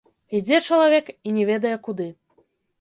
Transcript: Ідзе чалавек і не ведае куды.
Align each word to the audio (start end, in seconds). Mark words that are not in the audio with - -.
Ідзе 0.37 0.59
чалавек 0.69 1.13
і 1.27 1.35
не 1.37 1.47
ведае 1.53 1.77
куды. 1.87 2.11